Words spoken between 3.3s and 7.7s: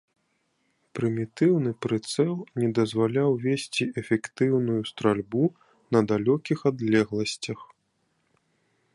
весці эфектыўную стральбу на далёкіх адлегласцях.